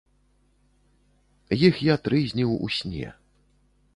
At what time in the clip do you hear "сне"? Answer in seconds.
2.79-3.07